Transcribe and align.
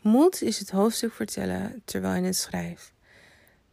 Moed 0.00 0.42
is 0.42 0.58
het 0.58 0.70
hoofdstuk 0.70 1.12
vertellen 1.12 1.82
terwijl 1.84 2.20
je 2.20 2.26
het 2.26 2.36
schrijft. 2.36 2.92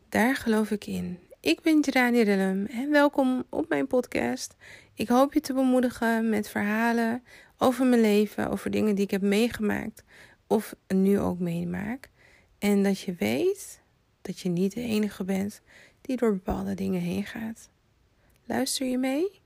Daar 0.09 0.35
geloof 0.35 0.71
ik 0.71 0.85
in. 0.85 1.19
Ik 1.39 1.61
ben 1.61 1.79
Jirani 1.79 2.21
Rillem 2.21 2.65
en 2.65 2.91
welkom 2.91 3.43
op 3.49 3.69
mijn 3.69 3.87
podcast. 3.87 4.55
Ik 4.93 5.07
hoop 5.07 5.33
je 5.33 5.39
te 5.39 5.53
bemoedigen 5.53 6.29
met 6.29 6.49
verhalen 6.49 7.23
over 7.57 7.85
mijn 7.85 8.01
leven, 8.01 8.49
over 8.49 8.71
dingen 8.71 8.95
die 8.95 9.03
ik 9.03 9.11
heb 9.11 9.21
meegemaakt 9.21 10.03
of 10.47 10.75
nu 10.87 11.19
ook 11.19 11.39
meemaak. 11.39 12.09
En 12.59 12.83
dat 12.83 12.99
je 12.99 13.13
weet 13.13 13.81
dat 14.21 14.39
je 14.39 14.49
niet 14.49 14.73
de 14.73 14.81
enige 14.81 15.23
bent 15.23 15.61
die 16.01 16.17
door 16.17 16.33
bepaalde 16.33 16.73
dingen 16.73 17.01
heen 17.01 17.25
gaat. 17.25 17.71
Luister 18.45 18.87
je 18.87 18.97
mee? 18.97 19.41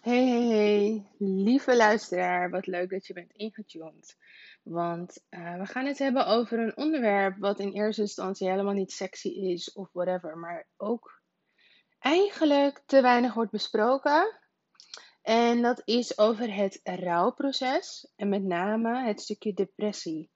Hey, 0.00 0.26
hey, 0.26 0.46
hey, 0.46 1.06
lieve 1.18 1.76
luisteraar, 1.76 2.50
wat 2.50 2.66
leuk 2.66 2.90
dat 2.90 3.06
je 3.06 3.12
bent 3.12 3.32
ingetuned. 3.32 4.16
Want 4.62 5.24
uh, 5.30 5.58
we 5.58 5.66
gaan 5.66 5.86
het 5.86 5.98
hebben 5.98 6.26
over 6.26 6.58
een 6.58 6.76
onderwerp 6.76 7.38
wat 7.38 7.60
in 7.60 7.72
eerste 7.72 8.00
instantie 8.00 8.50
helemaal 8.50 8.74
niet 8.74 8.92
sexy 8.92 9.28
is 9.28 9.72
of 9.72 9.88
whatever, 9.92 10.38
maar 10.38 10.68
ook 10.76 11.22
eigenlijk 11.98 12.82
te 12.86 13.00
weinig 13.00 13.34
wordt 13.34 13.50
besproken. 13.50 14.40
En 15.22 15.62
dat 15.62 15.82
is 15.84 16.18
over 16.18 16.54
het 16.54 16.80
rouwproces 16.82 18.12
en 18.16 18.28
met 18.28 18.42
name 18.42 19.06
het 19.06 19.20
stukje 19.20 19.54
depressie. 19.54 20.30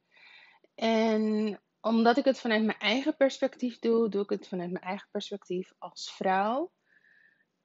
En 0.75 1.61
omdat 1.81 2.17
ik 2.17 2.25
het 2.25 2.41
vanuit 2.41 2.65
mijn 2.65 2.79
eigen 2.79 3.17
perspectief 3.17 3.79
doe, 3.79 4.09
doe 4.09 4.23
ik 4.23 4.31
het 4.31 4.49
vanuit 4.49 4.71
mijn 4.71 4.85
eigen 4.85 5.09
perspectief 5.11 5.73
als 5.79 6.13
vrouw, 6.13 6.73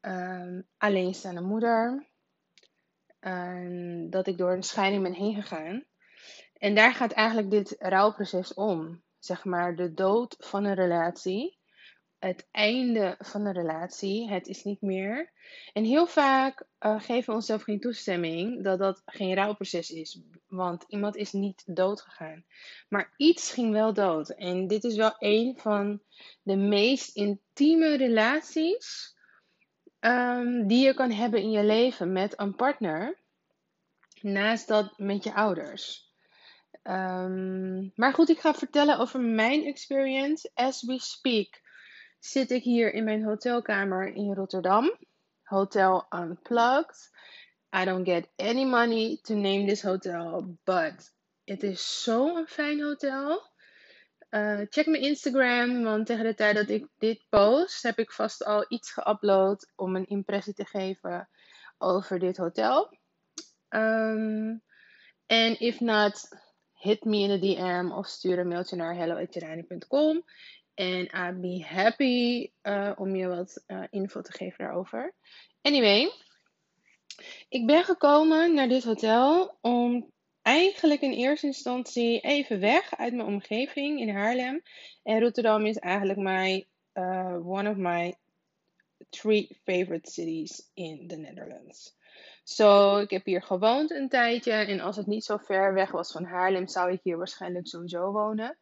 um, 0.07 0.67
alleenstaande 0.77 1.41
moeder, 1.41 2.07
um, 3.19 4.09
dat 4.09 4.27
ik 4.27 4.37
door 4.37 4.51
een 4.51 4.63
scheiding 4.63 5.03
ben 5.03 5.13
heen 5.13 5.35
gegaan. 5.35 5.85
En 6.53 6.75
daar 6.75 6.93
gaat 6.93 7.11
eigenlijk 7.11 7.51
dit 7.51 7.75
rouwproces 7.79 8.53
om. 8.53 9.03
Zeg 9.19 9.45
maar 9.45 9.75
de 9.75 9.93
dood 9.93 10.35
van 10.39 10.63
een 10.63 10.75
relatie. 10.75 11.57
Het 12.19 12.47
einde 12.51 13.15
van 13.19 13.45
een 13.45 13.53
relatie. 13.53 14.29
Het 14.29 14.47
is 14.47 14.63
niet 14.63 14.81
meer. 14.81 15.31
En 15.73 15.83
heel 15.83 16.07
vaak 16.07 16.65
uh, 16.79 17.01
geven 17.01 17.25
we 17.25 17.35
onszelf 17.35 17.63
geen 17.63 17.79
toestemming 17.79 18.63
dat 18.63 18.79
dat 18.79 19.01
geen 19.05 19.35
rouwproces 19.35 19.89
is. 19.89 20.21
Want 20.47 20.83
iemand 20.87 21.15
is 21.15 21.31
niet 21.31 21.63
dood 21.65 22.01
gegaan. 22.01 22.45
Maar 22.89 23.13
iets 23.17 23.51
ging 23.51 23.71
wel 23.71 23.93
dood. 23.93 24.29
En 24.29 24.67
dit 24.67 24.83
is 24.83 24.95
wel 24.95 25.15
een 25.17 25.57
van 25.57 26.01
de 26.41 26.55
meest 26.55 27.15
intieme 27.15 27.97
relaties 27.97 29.16
um, 29.99 30.67
die 30.67 30.85
je 30.85 30.93
kan 30.93 31.11
hebben 31.11 31.41
in 31.41 31.51
je 31.51 31.63
leven 31.63 32.11
met 32.11 32.39
een 32.39 32.55
partner. 32.55 33.17
Naast 34.21 34.67
dat 34.67 34.97
met 34.97 35.23
je 35.23 35.33
ouders. 35.33 36.11
Um, 36.83 37.91
maar 37.95 38.13
goed, 38.13 38.29
ik 38.29 38.39
ga 38.39 38.53
vertellen 38.53 38.97
over 38.97 39.19
mijn 39.19 39.63
experience. 39.63 40.51
As 40.53 40.83
we 40.83 40.99
speak 40.99 41.61
zit 42.19 42.51
ik 42.51 42.63
hier 42.63 42.93
in 42.93 43.03
mijn 43.03 43.23
hotelkamer 43.23 44.13
in 44.13 44.33
Rotterdam. 44.33 44.97
Hotel 45.43 46.05
Unplugged. 46.09 47.09
I 47.75 47.85
don't 47.85 48.07
get 48.07 48.29
any 48.35 48.65
money 48.65 49.19
to 49.21 49.33
name 49.33 49.65
this 49.65 49.81
hotel, 49.81 50.57
but 50.63 51.13
het 51.43 51.63
is 51.63 52.03
zo'n 52.03 52.47
fijn 52.47 52.81
hotel. 52.81 53.51
Uh, 54.29 54.61
check 54.69 54.85
mijn 54.85 55.03
Instagram, 55.03 55.83
want 55.83 56.05
tegen 56.05 56.23
de 56.23 56.33
tijd 56.33 56.55
dat 56.55 56.69
ik 56.69 56.87
dit 56.97 57.23
post, 57.29 57.83
heb 57.83 57.99
ik 57.99 58.11
vast 58.11 58.45
al 58.45 58.65
iets 58.67 58.91
geüpload 58.91 59.73
om 59.75 59.95
een 59.95 60.05
impressie 60.05 60.53
te 60.53 60.65
geven 60.65 61.29
over 61.77 62.19
dit 62.19 62.37
hotel. 62.37 62.97
Um, 63.69 64.61
en 65.25 65.59
if 65.59 65.79
not, 65.79 66.27
hit 66.73 67.03
me 67.03 67.17
in 67.17 67.39
de 67.39 67.39
DM 67.39 67.91
of 67.91 68.07
stuur 68.07 68.39
een 68.39 68.47
mailtje 68.47 68.75
naar 68.75 68.95
hello.tirani.com. 68.95 70.23
En 70.73 71.05
I'd 71.05 71.41
be 71.41 71.65
happy 71.67 72.51
uh, 72.63 72.91
om 72.95 73.15
je 73.15 73.27
wat 73.27 73.63
uh, 73.67 73.83
info 73.89 74.21
te 74.21 74.31
geven 74.31 74.65
daarover. 74.65 75.15
Anyway, 75.61 76.11
ik 77.49 77.65
ben 77.65 77.83
gekomen 77.83 78.53
naar 78.53 78.67
dit 78.67 78.83
hotel 78.83 79.57
om 79.61 80.11
eigenlijk 80.47 81.01
in 81.01 81.11
eerste 81.11 81.45
instantie 81.45 82.19
even 82.19 82.59
weg 82.59 82.97
uit 82.97 83.13
mijn 83.13 83.27
omgeving 83.27 83.99
in 83.99 84.15
Haarlem. 84.15 84.61
En 85.03 85.19
Rotterdam 85.19 85.65
is 85.65 85.77
eigenlijk 85.77 86.19
mijn, 86.19 86.65
uh, 86.93 87.47
one 87.47 87.69
of 87.69 87.75
my 87.75 88.15
three 89.09 89.59
favorite 89.63 90.11
cities 90.11 90.69
in 90.73 91.07
the 91.07 91.15
Netherlands. 91.15 91.95
Zo, 92.43 92.97
ik 92.97 93.09
heb 93.09 93.25
hier 93.25 93.43
gewoond 93.43 93.91
een 93.91 94.09
tijdje 94.09 94.51
en 94.51 94.79
als 94.79 94.95
het 94.95 95.07
niet 95.07 95.23
zo 95.23 95.37
ver 95.37 95.73
weg 95.73 95.91
was 95.91 96.11
van 96.11 96.23
Haarlem, 96.23 96.67
zou 96.67 96.91
ik 96.91 96.99
hier 97.03 97.17
waarschijnlijk 97.17 97.67
sowieso 97.67 98.11
wonen. 98.11 98.57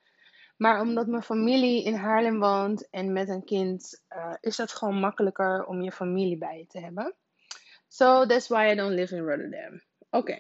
Maar 0.58 0.82
omdat 0.82 1.08
mijn 1.08 1.24
familie 1.24 1.84
in 1.84 1.96
Haarlem 1.96 2.40
woont 2.40 2.90
en 2.90 3.14
met 3.14 3.30
een 3.30 3.44
kind, 3.44 4.04
uh, 4.10 4.34
is 4.42 4.56
dat 4.56 4.72
gewoon 4.72 5.00
makkelijker 5.00 5.66
om 5.66 5.82
je 5.82 5.92
familie 5.92 6.38
bij 6.38 6.58
je 6.58 6.68
te 6.68 6.80
hebben. 6.80 7.16
So 7.88 8.26
that's 8.26 8.48
why 8.48 8.72
I 8.72 8.76
don't 8.76 8.94
live 8.94 9.16
in 9.16 9.24
Rotterdam. 9.24 9.82
Oké. 10.10 10.40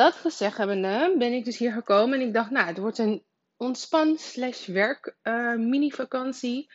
Dat 0.00 0.14
gezegd 0.14 0.56
hebbende 0.56 1.14
ben 1.18 1.32
ik 1.32 1.44
dus 1.44 1.58
hier 1.58 1.72
gekomen 1.72 2.20
en 2.20 2.26
ik 2.26 2.34
dacht, 2.34 2.50
nou, 2.50 2.66
het 2.66 2.78
wordt 2.78 2.98
een 2.98 3.24
ontspan 3.56 4.18
slash 4.18 4.66
werk 4.66 5.16
uh, 5.22 5.56
mini 5.56 5.90
vakantie. 5.90 6.72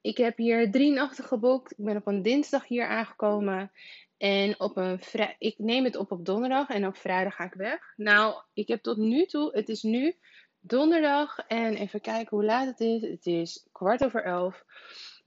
Ik 0.00 0.16
heb 0.16 0.36
hier 0.36 0.70
drie 0.70 0.92
nachten 0.92 1.24
geboekt. 1.24 1.70
Ik 1.70 1.84
ben 1.84 1.96
op 1.96 2.06
een 2.06 2.22
dinsdag 2.22 2.66
hier 2.66 2.86
aangekomen. 2.86 3.72
En 4.16 4.60
op 4.60 4.76
een 4.76 5.00
vrij, 5.00 5.36
ik 5.38 5.58
neem 5.58 5.84
het 5.84 5.96
op 5.96 6.10
op 6.10 6.24
donderdag 6.24 6.68
en 6.68 6.86
op 6.86 6.96
vrijdag 6.96 7.34
ga 7.34 7.44
ik 7.44 7.54
weg. 7.54 7.92
Nou, 7.96 8.42
ik 8.52 8.68
heb 8.68 8.82
tot 8.82 8.96
nu 8.96 9.26
toe, 9.26 9.50
het 9.52 9.68
is 9.68 9.82
nu 9.82 10.16
donderdag 10.60 11.38
en 11.38 11.74
even 11.74 12.00
kijken 12.00 12.36
hoe 12.36 12.46
laat 12.46 12.66
het 12.66 12.80
is. 12.80 13.02
Het 13.02 13.26
is 13.26 13.66
kwart 13.72 14.04
over 14.04 14.24
elf. 14.24 14.64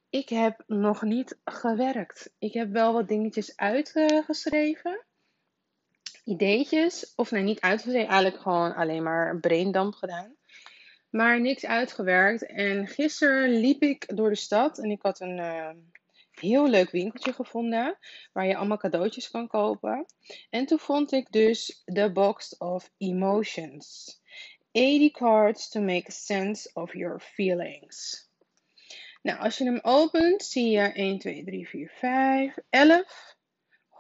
Ik 0.10 0.30
heb 0.30 0.64
nog 0.68 1.02
niet 1.02 1.40
gewerkt. 1.46 2.34
Ik 2.40 2.54
heb 2.54 2.72
wel 2.72 2.94
wat 2.94 3.08
dingetjes 3.08 3.56
uitgeschreven. 3.56 5.06
Ideetjes. 6.24 7.14
Of 7.16 7.32
nee, 7.32 7.44
niet 7.44 7.62
uitgeschreven. 7.62 8.10
Eigenlijk 8.10 8.42
gewoon 8.42 8.76
alleen 8.76 9.04
maar 9.04 9.40
braindamp 9.40 9.94
gedaan. 9.94 10.36
Maar 11.10 11.42
niks 11.42 11.66
uitgewerkt. 11.66 12.46
En 12.46 12.88
gisteren 12.88 13.50
liep 13.50 13.82
ik 13.82 14.16
door 14.16 14.30
de 14.30 14.36
stad 14.36 14.78
en 14.78 14.92
ik 14.92 15.02
had 15.02 15.20
een... 15.20 15.38
Uh, 15.38 15.70
heel 16.42 16.70
leuk 16.70 16.92
winkeltje 16.92 17.34
gevonden 17.34 17.98
waar 18.34 18.46
je 18.46 18.56
allemaal 18.56 18.78
cadeautjes 18.78 19.32
kan 19.32 19.48
kopen. 19.48 20.06
En 20.50 20.66
toen 20.66 20.80
vond 20.80 21.12
ik 21.12 21.32
dus 21.32 21.82
The 21.86 22.12
Box 22.12 22.58
of 22.58 22.92
Emotions. 22.98 24.20
80 24.72 25.12
cards 25.12 25.70
to 25.70 25.82
make 25.82 26.12
sense 26.12 26.70
of 26.74 26.94
your 26.94 27.20
feelings. 27.20 28.30
Nou, 29.22 29.40
als 29.40 29.58
je 29.58 29.64
hem 29.64 29.80
opent, 29.82 30.44
zie 30.44 30.70
je 30.70 30.82
1, 30.82 31.20
2, 31.20 31.44
3, 31.44 31.68
4, 31.68 31.92
5, 31.96 32.58
11 32.70 33.31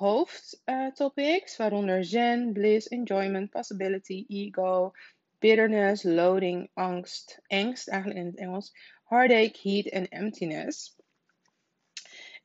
hoofdtopics, 0.01 1.57
waaronder 1.57 2.05
zen, 2.05 2.53
bliss, 2.53 2.87
enjoyment, 2.87 3.49
possibility, 3.49 4.25
ego, 4.27 4.91
bitterness, 5.39 6.03
loading, 6.03 6.69
angst, 6.73 7.39
angst 7.47 7.87
eigenlijk 7.87 8.19
in 8.19 8.25
het 8.25 8.37
Engels, 8.37 8.71
heartache, 9.03 9.69
heat 9.69 9.85
en 9.85 10.07
emptiness. 10.07 10.95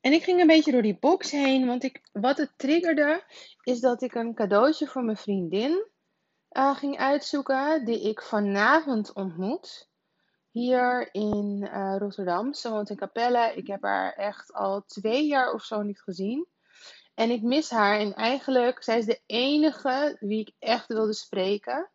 En 0.01 0.13
ik 0.13 0.23
ging 0.23 0.41
een 0.41 0.47
beetje 0.47 0.73
door 0.73 0.83
die 0.83 0.99
box 0.99 1.31
heen, 1.31 1.67
want 1.67 1.83
ik, 1.83 2.09
wat 2.13 2.39
het 2.39 2.53
triggerde, 2.57 3.25
is 3.63 3.81
dat 3.81 4.03
ik 4.03 4.15
een 4.15 4.35
cadeautje 4.35 4.87
voor 4.87 5.05
mijn 5.05 5.17
vriendin 5.17 5.87
uh, 6.53 6.77
ging 6.77 6.99
uitzoeken, 6.99 7.85
die 7.85 8.09
ik 8.09 8.23
vanavond 8.23 9.15
ontmoet. 9.15 9.89
Hier 10.51 11.15
in 11.15 11.69
uh, 11.73 11.97
Rotterdam. 11.99 12.55
Ze 12.55 12.71
woont 12.71 12.91
in 12.91 12.97
Capelle. 12.97 13.55
Ik 13.55 13.67
heb 13.67 13.83
haar 13.83 14.13
echt 14.13 14.53
al 14.53 14.85
twee 14.87 15.27
jaar 15.27 15.53
of 15.53 15.63
zo 15.63 15.83
niet 15.83 16.01
gezien. 16.01 16.47
En 17.17 17.31
ik 17.31 17.43
mis 17.43 17.71
haar. 17.71 17.99
En 17.99 18.15
eigenlijk, 18.15 18.83
zij 18.83 18.99
is 18.99 19.05
de 19.05 19.21
enige 19.27 20.17
wie 20.21 20.41
ik 20.41 20.53
echt 20.59 20.87
wilde 20.87 21.15
spreken. 21.15 21.91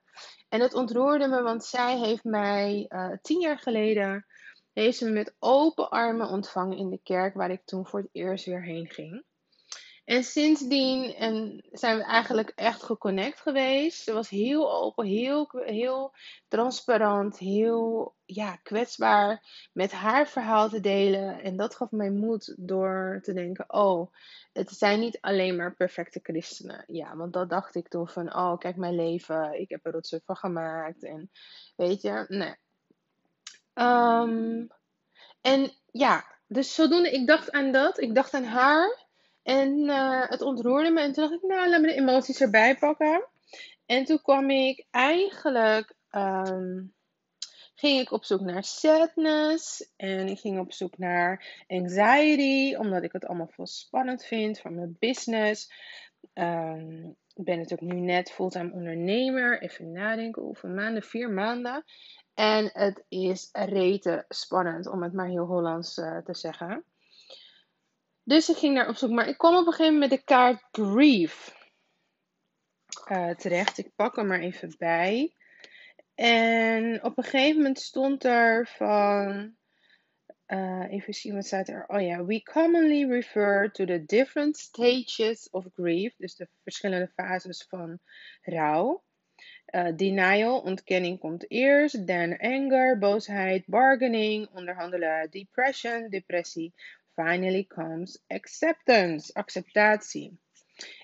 En 0.49 0.59
dat 0.59 0.73
ontroerde 0.73 1.27
me, 1.27 1.41
want 1.41 1.63
zij 1.65 1.97
heeft 1.97 2.23
mij 2.23 2.85
uh, 2.89 3.11
tien 3.21 3.39
jaar 3.39 3.59
geleden 3.59 4.25
heeft 4.73 4.97
ze 4.97 5.05
me 5.05 5.11
met 5.11 5.35
open 5.39 5.89
armen 5.89 6.27
ontvangen 6.27 6.77
in 6.77 6.89
de 6.89 6.99
kerk 7.03 7.33
waar 7.33 7.51
ik 7.51 7.65
toen 7.65 7.87
voor 7.87 7.99
het 7.99 8.09
eerst 8.11 8.45
weer 8.45 8.63
heen 8.63 8.87
ging. 8.87 9.23
En 10.11 10.23
sindsdien 10.23 11.15
en 11.15 11.63
zijn 11.71 11.97
we 11.97 12.03
eigenlijk 12.03 12.51
echt 12.55 12.83
geconnect 12.83 13.39
geweest. 13.39 14.03
Ze 14.03 14.13
was 14.13 14.29
heel 14.29 14.71
open, 14.71 15.05
heel, 15.05 15.49
heel 15.51 16.13
transparant, 16.47 17.37
heel 17.37 18.15
ja, 18.25 18.55
kwetsbaar 18.55 19.43
met 19.73 19.91
haar 19.91 20.27
verhaal 20.27 20.69
te 20.69 20.79
delen. 20.79 21.41
En 21.41 21.57
dat 21.57 21.75
gaf 21.75 21.91
mij 21.91 22.09
moed 22.09 22.55
door 22.57 23.19
te 23.21 23.33
denken: 23.33 23.73
oh, 23.73 24.13
het 24.53 24.69
zijn 24.69 24.99
niet 24.99 25.17
alleen 25.21 25.55
maar 25.55 25.75
perfecte 25.75 26.19
christenen. 26.23 26.83
Ja, 26.87 27.15
want 27.15 27.33
dat 27.33 27.49
dacht 27.49 27.75
ik 27.75 27.87
toen 27.87 28.07
van: 28.07 28.35
oh, 28.35 28.57
kijk 28.57 28.75
mijn 28.75 28.95
leven, 28.95 29.59
ik 29.59 29.69
heb 29.69 29.85
er 29.85 29.91
rotzooi 29.91 30.21
van 30.25 30.35
gemaakt. 30.35 31.03
En 31.03 31.31
weet 31.75 32.01
je, 32.01 32.25
nee. 32.27 32.55
Um, 33.73 34.67
en 35.41 35.71
ja, 35.91 36.25
dus 36.47 36.73
zodoende, 36.73 37.11
ik 37.11 37.27
dacht 37.27 37.51
aan 37.51 37.71
dat. 37.71 37.99
Ik 37.99 38.15
dacht 38.15 38.33
aan 38.33 38.43
haar. 38.43 39.00
En 39.43 39.89
eh, 39.89 40.29
het 40.29 40.41
ontroerde 40.41 40.91
me. 40.91 41.01
En 41.01 41.11
toen 41.11 41.23
dacht 41.23 41.43
ik, 41.43 41.49
nou, 41.49 41.69
laat 41.69 41.81
me 41.81 41.87
de 41.87 41.93
emoties 41.93 42.41
erbij 42.41 42.77
pakken. 42.77 43.27
En 43.85 44.05
toen 44.05 44.21
kwam 44.21 44.49
ik 44.49 44.85
eigenlijk... 44.91 45.93
ehm, 46.09 46.83
ging 47.75 47.99
ik 47.99 48.11
op 48.11 48.25
zoek 48.25 48.41
naar 48.41 48.63
sadness. 48.63 49.91
En 49.95 50.27
ik 50.27 50.39
ging 50.39 50.59
op 50.59 50.73
zoek 50.73 50.97
naar 50.97 51.63
anxiety. 51.67 52.75
Omdat 52.75 53.03
ik 53.03 53.11
het 53.11 53.25
allemaal 53.25 53.51
veel 53.51 53.67
spannend 53.67 54.25
vind 54.25 54.59
van 54.59 54.75
mijn 54.75 54.95
business. 54.99 55.71
Ehm, 56.33 57.05
ik 57.33 57.43
ben 57.43 57.57
natuurlijk 57.57 57.93
nu 57.93 57.99
net 57.99 58.31
fulltime 58.31 58.71
ondernemer. 58.71 59.61
Even 59.61 59.91
nadenken, 59.91 60.41
hoeveel 60.41 60.69
maanden? 60.69 61.03
Vier 61.03 61.29
maanden. 61.29 61.83
En 62.33 62.69
het 62.73 63.03
is 63.09 63.49
rete 63.51 64.25
spannend, 64.27 64.87
om 64.87 65.03
het 65.03 65.13
maar 65.13 65.27
heel 65.27 65.45
Hollands 65.45 65.97
eh, 65.97 66.17
te 66.17 66.33
zeggen. 66.33 66.83
Dus 68.23 68.49
ik 68.49 68.57
ging 68.57 68.75
daar 68.75 68.89
op 68.89 68.95
zoek. 68.95 69.09
Maar 69.11 69.27
ik 69.27 69.37
kwam 69.37 69.53
op 69.55 69.65
een 69.65 69.71
gegeven 69.73 69.93
moment 69.93 70.11
met 70.11 70.19
de 70.19 70.25
kaart 70.25 70.63
Grief 70.71 71.55
eh, 73.07 73.29
terecht. 73.29 73.77
Ik 73.77 73.95
pak 73.95 74.15
hem 74.15 74.27
maar 74.27 74.39
even 74.39 74.75
bij. 74.77 75.35
En 76.15 77.03
op 77.03 77.17
een 77.17 77.23
gegeven 77.23 77.57
moment 77.57 77.79
stond 77.79 78.23
er 78.23 78.67
van. 78.67 79.55
eh, 80.45 80.85
even 80.89 81.13
zien 81.13 81.33
wat 81.35 81.45
staat 81.45 81.67
er. 81.69 81.85
Oh 81.87 82.01
ja, 82.01 82.25
we 82.25 82.43
commonly 82.43 83.05
refer 83.09 83.71
to 83.71 83.85
the 83.85 84.05
different 84.05 84.57
stages 84.57 85.49
of 85.49 85.65
grief. 85.73 86.15
Dus 86.17 86.35
de 86.35 86.47
verschillende 86.63 87.11
fases 87.15 87.65
van 87.69 87.99
rouw. 88.41 89.03
Eh, 89.65 89.95
denial, 89.95 90.59
ontkenning 90.61 91.19
komt 91.19 91.51
eerst. 91.51 92.07
Dan 92.07 92.37
anger, 92.37 92.97
boosheid, 92.97 93.65
bargaining, 93.65 94.47
onderhandelen, 94.53 95.29
depression, 95.31 96.09
depressie. 96.09 96.73
Finally 97.15 97.65
comes 97.67 98.23
acceptance, 98.27 99.33
acceptatie. 99.33 100.39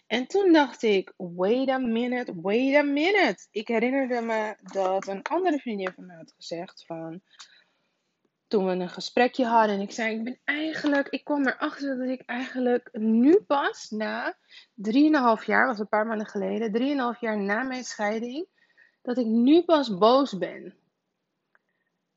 En 0.08 0.28
toen 0.28 0.54
dacht 0.54 0.84
ik, 0.84 1.14
wait 1.18 1.70
a 1.70 1.78
minute, 1.78 2.42
wait 2.42 2.76
a 2.76 2.82
minute. 2.82 3.48
Ik 3.52 3.68
herinnerde 3.68 4.22
me 4.22 4.56
dat 4.62 5.08
een 5.08 5.22
andere 5.22 5.60
vriendin 5.60 5.92
van 5.96 6.06
mij 6.06 6.16
had 6.16 6.34
gezegd 6.36 6.86
van... 6.86 7.22
Toen 8.48 8.66
we 8.66 8.72
een 8.72 8.90
gesprekje 8.90 9.46
hadden 9.46 9.76
en 9.76 9.82
ik 9.82 9.92
zei, 9.92 10.16
ik 10.16 10.24
ben 10.24 10.40
eigenlijk... 10.44 11.08
Ik 11.08 11.24
kwam 11.24 11.48
erachter 11.48 11.98
dat 11.98 12.10
ik 12.10 12.22
eigenlijk 12.26 12.90
nu 12.92 13.42
pas 13.42 13.90
na 13.90 14.38
3,5 14.92 15.46
jaar, 15.46 15.66
was 15.66 15.80
een 15.80 15.88
paar 15.88 16.06
maanden 16.06 16.28
geleden... 16.28 17.14
3,5 17.16 17.20
jaar 17.20 17.38
na 17.38 17.64
mijn 17.64 17.84
scheiding, 17.84 18.48
dat 19.02 19.18
ik 19.18 19.26
nu 19.26 19.64
pas 19.64 19.98
boos 19.98 20.38
ben. 20.38 20.76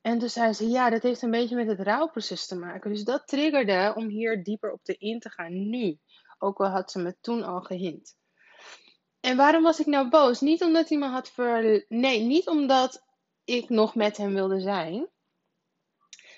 En 0.01 0.19
toen 0.19 0.29
zei 0.29 0.53
ze, 0.53 0.67
ja, 0.67 0.89
dat 0.89 1.01
heeft 1.01 1.21
een 1.21 1.31
beetje 1.31 1.55
met 1.55 1.67
het 1.67 1.79
rouwproces 1.79 2.47
te 2.47 2.55
maken. 2.55 2.91
Dus 2.91 3.03
dat 3.03 3.27
triggerde 3.27 3.93
om 3.95 4.07
hier 4.07 4.43
dieper 4.43 4.71
op 4.71 4.83
te 4.83 4.95
in 4.97 5.19
te 5.19 5.29
gaan 5.29 5.69
nu. 5.69 5.99
Ook 6.39 6.59
al 6.59 6.69
had 6.69 6.91
ze 6.91 6.99
me 6.99 7.15
toen 7.21 7.43
al 7.43 7.61
gehint. 7.61 8.17
En 9.19 9.37
waarom 9.37 9.63
was 9.63 9.79
ik 9.79 9.85
nou 9.85 10.09
boos? 10.09 10.39
Niet 10.39 10.63
omdat 10.63 10.89
hij 10.89 10.97
me 10.97 11.07
had 11.07 11.31
ver... 11.31 11.85
Nee, 11.87 12.19
niet 12.21 12.47
omdat 12.47 13.05
ik 13.43 13.69
nog 13.69 13.95
met 13.95 14.17
hem 14.17 14.33
wilde 14.33 14.59
zijn. 14.59 15.09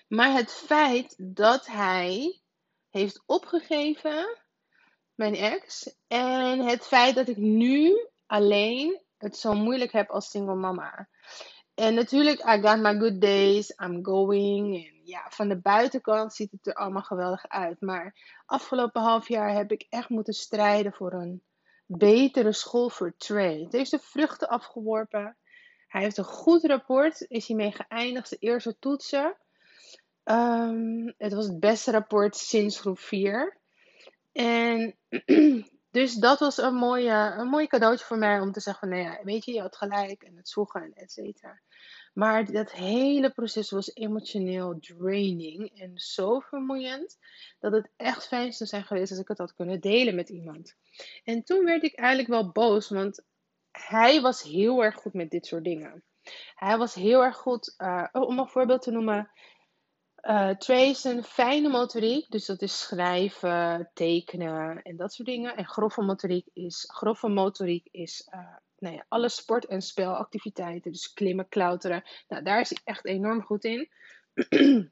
Maar 0.08 0.32
het 0.34 0.52
feit 0.52 1.16
dat 1.18 1.68
hij 1.68 2.42
heeft 2.90 3.24
opgegeven, 3.26 4.38
mijn 5.16 5.36
ex. 5.36 5.96
En 6.08 6.60
het 6.60 6.86
feit 6.86 7.16
dat 7.16 7.28
ik 7.28 7.38
nu 7.38 8.08
alleen 8.26 9.02
het 9.18 9.38
zo 9.38 9.54
moeilijk 9.54 9.92
heb 9.92 10.10
als 10.10 10.30
single 10.30 10.56
mama. 10.56 11.10
En 11.76 11.94
natuurlijk, 11.94 12.40
I 12.40 12.62
got 12.62 12.80
my 12.80 13.00
good 13.00 13.22
days, 13.22 13.74
I'm 13.84 14.06
going. 14.06 14.76
En 14.76 15.02
ja, 15.04 15.26
van 15.30 15.48
de 15.48 15.58
buitenkant 15.58 16.34
ziet 16.34 16.52
het 16.52 16.68
er 16.68 16.74
allemaal 16.74 17.02
geweldig 17.02 17.48
uit. 17.48 17.82
Maar 17.82 18.16
afgelopen 18.46 19.02
half 19.02 19.28
jaar 19.28 19.54
heb 19.54 19.72
ik 19.72 19.86
echt 19.90 20.10
moeten 20.10 20.34
strijden 20.34 20.94
voor 20.94 21.14
een 21.14 21.42
betere 21.86 22.54
school 22.54 22.90
voor 22.90 23.14
Trey. 23.18 23.60
Het 23.60 23.72
heeft 23.72 23.92
de 23.92 24.00
vruchten 24.00 24.50
afgeworpen. 24.50 25.38
Hij 25.88 26.02
heeft 26.02 26.18
een 26.18 26.24
goed 26.24 26.66
rapport, 26.66 27.26
is 27.28 27.48
hij 27.48 27.56
mee 27.56 27.72
geëindigd, 27.72 28.30
de 28.30 28.38
eerste 28.38 28.80
toetsen. 28.80 29.38
Ehm, 30.24 31.12
het 31.18 31.34
was 31.34 31.46
het 31.46 31.60
beste 31.60 31.92
rapport 31.92 32.36
sinds 32.36 32.80
groep 32.80 33.00
4. 33.00 33.58
En 34.32 34.96
dus 35.94 36.14
dat 36.14 36.40
was 36.40 36.58
een, 36.58 36.76
mooie, 36.76 37.34
een 37.38 37.48
mooi 37.48 37.68
cadeautje 37.68 38.06
voor 38.06 38.18
mij 38.18 38.40
om 38.40 38.52
te 38.52 38.60
zeggen 38.60 38.90
van, 38.90 38.98
nou 38.98 39.10
ja, 39.10 39.24
weet 39.24 39.46
je, 39.46 39.54
je 39.54 39.62
had 39.62 39.76
gelijk 39.76 40.24
en 40.24 40.38
het 40.38 40.50
zwoegen 40.50 40.82
en 40.82 40.94
et 40.94 41.12
cetera. 41.12 41.62
Maar 42.14 42.52
dat 42.52 42.72
hele 42.72 43.30
proces 43.30 43.70
was 43.70 43.96
emotioneel 43.96 44.80
draining 44.80 45.80
en 45.80 45.98
zo 45.98 46.40
vermoeiend 46.40 47.18
dat 47.60 47.72
het 47.72 47.90
echt 47.96 48.28
fijn 48.28 48.54
zou 48.54 48.70
zijn 48.70 48.84
geweest 48.84 49.12
als 49.12 49.20
ik 49.20 49.28
het 49.28 49.38
had 49.38 49.54
kunnen 49.54 49.80
delen 49.80 50.16
met 50.16 50.30
iemand. 50.30 50.76
En 51.24 51.44
toen 51.44 51.66
werd 51.66 51.84
ik 51.84 51.96
eigenlijk 51.96 52.30
wel 52.30 52.52
boos, 52.52 52.90
want 52.90 53.24
hij 53.72 54.22
was 54.22 54.44
heel 54.44 54.84
erg 54.84 54.96
goed 54.96 55.14
met 55.14 55.30
dit 55.30 55.46
soort 55.46 55.64
dingen. 55.64 56.04
Hij 56.56 56.78
was 56.78 56.94
heel 56.94 57.24
erg 57.24 57.38
goed, 57.38 57.76
uh, 57.78 58.08
om 58.12 58.40
een 58.40 58.48
voorbeeld 58.48 58.82
te 58.82 58.92
noemen, 58.92 59.32
uh, 60.24 60.50
Trey 60.50 60.90
is 60.90 61.04
een 61.04 61.24
fijne 61.24 61.70
motoriek, 61.70 62.32
dus 62.32 62.46
dat 62.46 62.62
is 62.62 62.80
schrijven, 62.80 63.90
tekenen 63.94 64.82
en 64.82 64.96
dat 64.96 65.14
soort 65.14 65.28
dingen. 65.28 65.56
En 65.56 65.66
grove 65.66 66.02
motoriek 66.02 66.48
is, 66.54 66.90
grove 66.94 67.28
motoriek 67.28 67.88
is 67.92 68.30
uh, 68.34 68.56
nou 68.78 68.96
ja, 68.96 69.06
alle 69.08 69.30
sport- 69.30 69.66
en 69.66 69.82
spelactiviteiten, 69.82 70.92
dus 70.92 71.14
klimmen, 71.14 71.50
klauteren. 71.50 72.04
Nou, 72.28 72.44
daar 72.44 72.60
is 72.60 72.70
hij 72.70 72.80
echt 72.84 73.06
enorm 73.06 73.42
goed 73.42 73.64
in. 73.64 73.90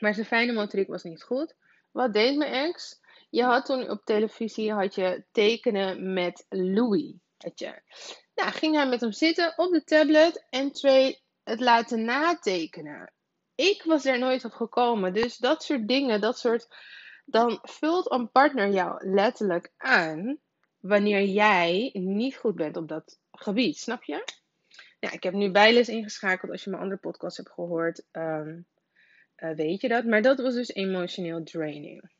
maar 0.00 0.14
zijn 0.14 0.26
fijne 0.26 0.52
motoriek 0.52 0.88
was 0.88 1.02
niet 1.02 1.22
goed. 1.22 1.54
Wat 1.90 2.12
deed 2.12 2.36
mijn 2.36 2.52
ex? 2.52 3.00
Je 3.30 3.42
had 3.42 3.64
toen 3.64 3.90
op 3.90 4.04
televisie 4.04 4.72
had 4.72 4.94
je 4.94 5.24
tekenen 5.32 6.12
met 6.12 6.46
Louis. 6.48 7.14
Je. 7.54 7.82
Nou, 8.34 8.50
ging 8.50 8.74
hij 8.74 8.88
met 8.88 9.00
hem 9.00 9.12
zitten 9.12 9.52
op 9.56 9.72
de 9.72 9.84
tablet 9.84 10.46
en 10.50 10.72
Trey 10.72 11.20
het 11.42 11.60
laten 11.60 12.04
natekenen 12.04 13.12
ik 13.54 13.82
was 13.82 14.04
er 14.04 14.18
nooit 14.18 14.44
op 14.44 14.52
gekomen. 14.52 15.12
Dus 15.12 15.36
dat 15.36 15.62
soort 15.62 15.88
dingen, 15.88 16.20
dat 16.20 16.38
soort. 16.38 16.68
Dan 17.24 17.58
vult 17.62 18.10
een 18.10 18.30
partner 18.30 18.68
jou 18.68 19.08
letterlijk 19.10 19.72
aan 19.76 20.38
wanneer 20.80 21.24
jij 21.24 21.90
niet 21.92 22.36
goed 22.36 22.54
bent 22.54 22.76
op 22.76 22.88
dat 22.88 23.18
gebied, 23.30 23.78
snap 23.78 24.02
je? 24.02 24.24
Ja, 24.98 25.10
ik 25.10 25.22
heb 25.22 25.32
nu 25.32 25.50
bijles 25.50 25.88
ingeschakeld. 25.88 26.50
Als 26.50 26.64
je 26.64 26.70
mijn 26.70 26.82
andere 26.82 27.00
podcast 27.00 27.36
hebt 27.36 27.50
gehoord, 27.50 28.04
um, 28.12 28.66
uh, 29.36 29.54
weet 29.54 29.80
je 29.80 29.88
dat. 29.88 30.04
Maar 30.04 30.22
dat 30.22 30.40
was 30.40 30.54
dus 30.54 30.68
emotioneel 30.68 31.42
draining. 31.42 32.10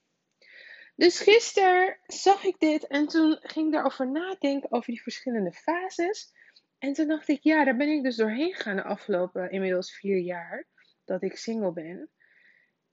Dus 0.97 1.21
gisteren 1.21 1.99
zag 2.07 2.45
ik 2.45 2.59
dit 2.59 2.87
en 2.87 3.07
toen 3.07 3.39
ging 3.41 3.67
ik 3.67 3.73
daarover 3.73 4.11
nadenken, 4.11 4.73
over 4.73 4.93
die 4.93 5.03
verschillende 5.03 5.53
fases. 5.53 6.33
En 6.79 6.93
toen 6.93 7.09
dacht 7.09 7.29
ik, 7.29 7.43
ja, 7.43 7.65
daar 7.65 7.77
ben 7.77 7.89
ik 7.89 8.03
dus 8.03 8.17
doorheen 8.17 8.55
gegaan 8.55 8.77
de 8.77 8.83
afgelopen 8.83 9.51
inmiddels 9.51 9.93
vier 9.93 10.19
jaar 10.19 10.67
dat 11.05 11.23
ik 11.23 11.37
single 11.37 11.73
ben, 11.73 12.09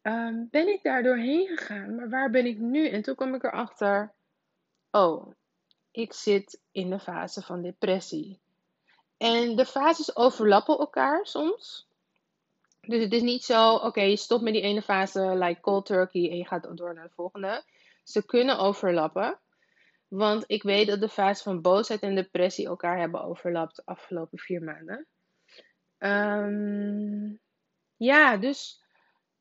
um, 0.02 0.48
ben 0.52 0.68
ik 0.68 0.84
daar 0.84 1.04
doorheen 1.04 1.48
gegaan. 1.48 1.96
Maar 1.96 2.10
waar 2.10 2.30
ben 2.30 2.46
ik 2.46 2.58
nu? 2.58 2.88
En 2.88 3.02
toen 3.02 3.16
kwam 3.16 3.36
ik 3.36 3.44
erachter, 3.44 4.14
oh, 4.92 5.34
ik 5.92 6.14
zit 6.14 6.60
in 6.72 6.90
de 6.90 7.00
fase 7.00 7.42
van 7.42 7.62
depressie. 7.62 8.40
En 9.18 9.56
de 9.56 9.66
fases 9.66 10.16
overlappen 10.16 10.78
elkaar 10.78 11.26
soms. 11.26 11.88
Dus 12.82 13.04
het 13.04 13.14
is 13.14 13.22
niet 13.22 13.44
zo, 13.44 13.74
oké, 13.76 14.02
je 14.02 14.18
stopt 14.18 14.44
met 14.44 14.54
die 14.54 14.62
ene 14.62 14.82
fase, 14.82 15.36
like 15.36 15.62
cold 15.62 15.86
turkey, 15.86 16.30
en 16.30 16.38
je 16.38 16.46
gaat 16.46 16.78
door 16.78 16.94
naar 16.94 17.08
de 17.08 17.14
volgende. 17.14 17.64
Ze 18.04 18.26
kunnen 18.26 18.58
overlappen. 18.58 19.40
Want 20.08 20.44
ik 20.48 20.64
weet 20.64 20.88
dat 20.88 21.00
de 21.00 21.10
fase 21.10 21.44
van 21.44 21.62
boosheid 21.62 22.02
en 22.02 22.16
depressie 22.16 22.68
elkaar 22.68 23.00
hebben 23.00 23.24
overlapt 23.24 23.76
de 23.76 23.82
afgelopen 23.86 24.38
vier 24.38 24.64
maanden. 24.64 25.06
Um, 25.98 27.40
ja, 28.00 28.38
dus. 28.38 28.84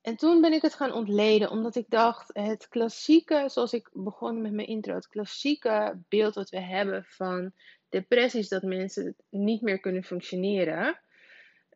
En 0.01 0.17
toen 0.17 0.41
ben 0.41 0.53
ik 0.53 0.63
het 0.63 0.75
gaan 0.75 0.93
ontleden, 0.93 1.51
omdat 1.51 1.77
ik 1.77 1.85
dacht, 1.89 2.31
het 2.33 2.69
klassieke, 2.69 3.45
zoals 3.47 3.73
ik 3.73 3.91
begon 3.93 4.43
met 4.43 4.53
mijn 4.53 4.67
intro, 4.67 4.95
het 4.95 5.09
klassieke 5.09 5.99
beeld 6.09 6.35
wat 6.35 6.51
we 6.51 6.61
hebben 6.61 7.05
van 7.05 7.53
depressies, 7.89 8.49
dat 8.49 8.63
mensen 8.63 9.17
niet 9.31 9.63
meer 9.63 9.81
kunnen 9.81 10.05
functioneren. 10.05 11.01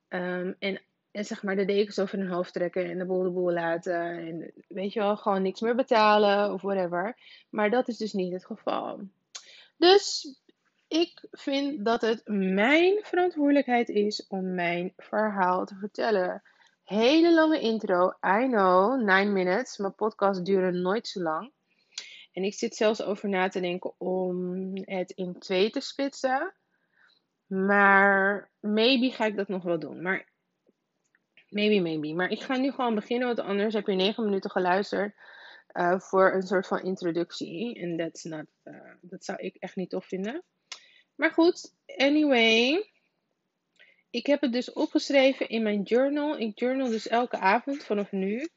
Um, 0.09 0.57
en, 0.59 0.81
en 1.11 1.25
zeg 1.25 1.43
maar 1.43 1.57
de 1.57 1.65
dekens 1.65 1.99
over 1.99 2.19
hun 2.19 2.31
hoofd 2.31 2.53
trekken 2.53 2.91
en 2.91 2.99
de 2.99 3.07
boel 3.07 3.23
de 3.23 3.31
boel 3.31 3.53
laten. 3.53 4.01
En 4.01 4.53
weet 4.69 4.93
je 4.93 5.01
wel, 5.01 5.17
gewoon 5.17 5.43
niks 5.43 5.61
meer 5.61 5.75
betalen 5.75 6.53
of 6.53 6.63
whatever. 6.63 7.19
Maar 7.51 7.71
dat 7.71 7.89
is 7.89 7.97
dus 7.97 8.13
niet 8.13 8.33
het 8.33 8.47
geval. 8.47 9.01
Dus 9.77 10.37
ik 10.89 11.27
vind 11.31 11.85
dat 11.85 12.01
het 12.01 12.23
mijn 12.25 12.99
verantwoordelijkheid 13.03 13.89
is 13.89 14.27
om 14.27 14.55
mijn 14.55 14.93
verhaal 14.97 15.65
te 15.65 15.75
vertellen. 15.75 16.43
Hele 16.85 17.35
lange 17.35 17.61
intro. 17.61 18.09
I 18.27 18.47
know, 18.47 19.03
9 19.03 19.33
minutes. 19.33 19.77
Mijn 19.77 19.95
podcast 19.95 20.45
duren 20.45 20.83
nooit 20.83 21.09
zo 21.09 21.21
lang. 21.21 21.53
En 22.33 22.43
ik 22.43 22.55
zit 22.55 22.77
zelfs 22.77 23.03
over 23.03 23.29
na 23.29 23.49
te 23.49 23.61
denken 23.61 23.95
om 23.99 24.71
het 24.75 25.11
in 25.11 25.39
twee 25.39 25.71
te 25.71 25.81
spitsen. 25.81 26.55
Maar 27.47 28.51
maybe 28.61 29.11
ga 29.11 29.25
ik 29.25 29.37
dat 29.37 29.49
nog 29.49 29.63
wel 29.63 29.79
doen. 29.79 30.03
Maar 30.03 30.31
Maybe, 31.53 31.81
maybe. 31.81 32.15
Maar 32.15 32.31
ik 32.31 32.43
ga 32.43 32.57
nu 32.57 32.71
gewoon 32.71 32.95
beginnen, 32.95 33.27
want 33.27 33.41
anders 33.49 33.75
heb 33.75 33.87
je 33.87 33.95
negen 33.95 34.25
minuten 34.25 34.51
geluisterd 34.51 35.15
uh, 35.73 36.01
voor 36.01 36.33
een 36.33 36.43
soort 36.43 36.67
van 36.67 36.83
introductie. 36.83 37.75
En 37.81 37.97
not, 38.23 38.47
uh, 38.65 38.93
dat 39.01 39.25
zou 39.25 39.39
ik 39.39 39.57
echt 39.57 39.77
niet 39.77 39.91
tof 39.91 40.07
vinden. 40.07 40.45
Maar 41.15 41.31
goed, 41.31 41.75
anyway. 41.97 42.91
Ik 44.13 44.27
heb 44.27 44.41
het 44.41 44.53
dus 44.53 44.73
opgeschreven 44.73 45.49
in 45.49 45.63
mijn 45.63 45.83
journal. 45.83 46.39
Ik 46.39 46.59
journal 46.59 46.89
dus 46.89 47.09
elke 47.09 47.39
avond 47.39 47.85
vanaf 47.85 48.13
nu. 48.13 48.49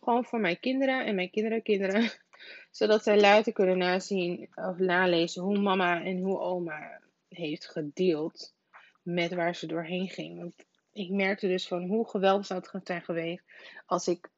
Gewoon 0.00 0.24
voor 0.24 0.40
mijn 0.40 0.60
kinderen 0.60 1.04
en 1.04 1.14
mijn 1.14 1.30
kinderen 1.30 1.62
kinderen. 1.62 2.10
Zodat 2.70 3.02
zij 3.02 3.20
later 3.20 3.52
kunnen 3.52 3.78
nazien 3.78 4.48
of 4.54 4.78
nalezen 4.78 5.42
hoe 5.42 5.58
mama 5.58 6.02
en 6.02 6.18
hoe 6.18 6.38
oma 6.38 7.00
heeft 7.28 7.68
gedeeld 7.68 8.54
met 9.02 9.34
waar 9.34 9.54
ze 9.54 9.66
doorheen 9.66 10.08
ging. 10.08 10.38
Want 10.38 10.66
ik 10.92 11.10
merkte 11.10 11.46
dus 11.46 11.68
van 11.68 11.86
hoe 11.86 12.08
geweldig 12.08 12.46
zou 12.46 12.64
het 12.72 12.86
zijn 12.86 13.02
geweest 13.02 13.44
als 13.86 14.08
ik 14.08 14.30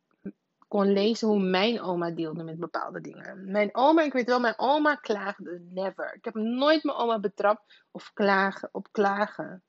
kon 0.69 0.93
lezen 0.93 1.29
hoe 1.29 1.41
mijn 1.41 1.81
oma 1.81 2.11
deelde 2.11 2.43
met 2.43 2.59
bepaalde 2.59 3.01
dingen. 3.01 3.51
Mijn 3.51 3.69
oma, 3.73 4.03
ik 4.03 4.13
weet 4.13 4.27
wel, 4.27 4.41
mijn 4.41 4.59
oma 4.59 4.95
klaagde 4.95 5.67
never. 5.71 6.15
Ik 6.15 6.25
heb 6.25 6.35
nooit 6.35 6.85
mijn 6.85 6.97
oma 6.97 7.21
betrapt 7.21 7.85
of 7.91 8.11
klagen, 8.15 8.69
op 8.73 8.89
klagen. 8.93 9.63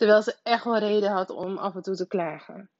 Terwijl 0.00 0.22
ze 0.22 0.36
echt 0.42 0.64
wel 0.64 0.78
reden 0.78 1.10
had 1.10 1.30
om 1.30 1.58
af 1.58 1.74
en 1.74 1.82
toe 1.82 1.96
te 1.96 2.06
klagen. 2.06 2.70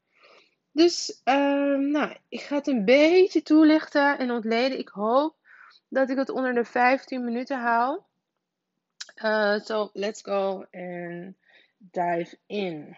Dus, 0.73 1.21
uh, 1.25 1.79
nou, 1.79 2.17
ik 2.29 2.41
ga 2.41 2.57
het 2.57 2.67
een 2.67 2.85
beetje 2.85 3.43
toelichten 3.43 4.19
en 4.19 4.31
ontleden. 4.31 4.79
Ik 4.79 4.89
hoop 4.89 5.37
dat 5.89 6.11
ik 6.11 6.17
het 6.17 6.29
onder 6.31 6.55
de 6.55 6.65
15 6.65 7.25
minuten 7.25 7.61
hou. 7.61 8.00
Uh, 9.25 9.59
so, 9.59 9.91
let's 9.93 10.23
go 10.23 10.67
and 10.71 11.35
dive 11.79 12.39
in. 12.47 12.97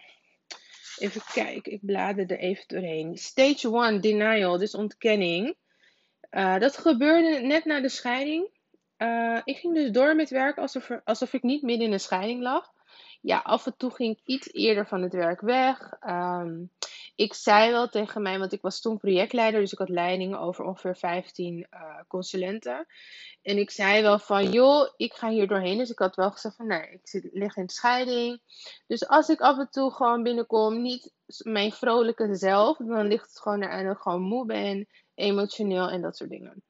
Even 0.97 1.21
kijken, 1.33 1.71
ik 1.71 1.85
blader 1.85 2.31
er 2.31 2.39
even 2.39 2.63
doorheen. 2.67 3.17
Stage 3.17 3.83
1, 3.85 4.01
denial, 4.01 4.57
dus 4.57 4.75
ontkenning. 4.75 5.55
Uh, 6.31 6.59
dat 6.59 6.77
gebeurde 6.77 7.39
net 7.39 7.65
na 7.65 7.81
de 7.81 7.89
scheiding. 7.89 8.49
Uh, 8.97 9.41
ik 9.43 9.57
ging 9.57 9.73
dus 9.73 9.91
door 9.91 10.15
met 10.15 10.29
werk 10.29 10.57
alsof, 10.57 10.89
alsof 11.03 11.33
ik 11.33 11.43
niet 11.43 11.61
midden 11.61 11.87
in 11.87 11.93
een 11.93 11.99
scheiding 11.99 12.41
lag. 12.41 12.71
Ja, 13.23 13.37
af 13.43 13.65
en 13.65 13.77
toe 13.77 13.91
ging 13.91 14.17
ik 14.17 14.21
iets 14.25 14.53
eerder 14.53 14.87
van 14.87 15.01
het 15.01 15.13
werk 15.13 15.41
weg. 15.41 15.91
Um, 16.07 16.71
ik 17.15 17.33
zei 17.33 17.71
wel 17.71 17.89
tegen 17.89 18.21
mij, 18.21 18.39
want 18.39 18.51
ik 18.51 18.61
was 18.61 18.81
toen 18.81 18.97
projectleider, 18.97 19.59
dus 19.59 19.71
ik 19.71 19.77
had 19.77 19.89
leiding 19.89 20.35
over 20.35 20.65
ongeveer 20.65 20.95
15 20.95 21.67
uh, 21.71 21.99
consulenten. 22.07 22.85
En 23.41 23.57
ik 23.57 23.71
zei 23.71 24.01
wel 24.01 24.19
van, 24.19 24.51
joh, 24.51 24.89
ik 24.97 25.13
ga 25.13 25.29
hier 25.29 25.47
doorheen. 25.47 25.77
Dus 25.77 25.89
ik 25.89 25.99
had 25.99 26.15
wel 26.15 26.31
gezegd 26.31 26.55
van, 26.55 26.67
nee, 26.67 26.91
ik 26.91 26.99
zit, 27.03 27.29
lig 27.31 27.55
in 27.55 27.69
scheiding. 27.69 28.41
Dus 28.87 29.07
als 29.07 29.29
ik 29.29 29.41
af 29.41 29.57
en 29.57 29.69
toe 29.69 29.91
gewoon 29.91 30.23
binnenkom, 30.23 30.81
niet 30.81 31.13
mijn 31.43 31.71
vrolijke 31.71 32.35
zelf, 32.35 32.77
dan 32.77 33.07
ligt 33.07 33.29
het 33.29 33.39
gewoon 33.39 33.63
aan 33.63 33.85
dat 33.85 33.95
ik 33.95 34.01
gewoon 34.01 34.21
moe 34.21 34.45
ben, 34.45 34.87
emotioneel 35.15 35.89
en 35.89 36.01
dat 36.01 36.17
soort 36.17 36.29
dingen. 36.29 36.63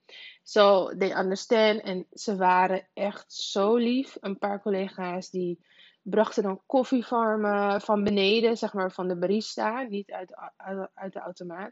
So, 0.43 0.97
they 0.97 1.17
understand. 1.17 1.81
En 1.81 2.07
ze 2.11 2.35
waren 2.35 2.87
echt 2.93 3.33
zo 3.33 3.75
lief. 3.75 4.17
Een 4.19 4.37
paar 4.37 4.61
collega's 4.61 5.29
die 5.29 5.59
brachten 6.03 6.43
dan 6.43 6.61
koffie 6.65 7.05
van, 7.05 7.81
van 7.81 8.03
beneden, 8.03 8.57
zeg 8.57 8.73
maar 8.73 8.91
van 8.91 9.07
de 9.07 9.17
barista, 9.17 9.81
niet 9.81 10.11
uit, 10.11 10.35
uit 10.93 11.13
de 11.13 11.19
automaat. 11.19 11.71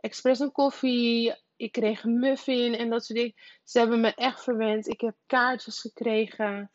Express 0.00 0.40
een 0.40 0.52
koffie, 0.52 1.34
ik 1.58 1.72
kreeg 1.72 2.04
een 2.04 2.18
muffin 2.18 2.74
en 2.74 2.90
dat 2.90 3.04
soort 3.04 3.18
dingen. 3.18 3.34
Ze 3.64 3.78
hebben 3.78 4.00
me 4.00 4.14
echt 4.14 4.42
verwend. 4.42 4.86
Ik 4.86 5.00
heb 5.00 5.16
kaartjes 5.26 5.80
gekregen. 5.80 6.70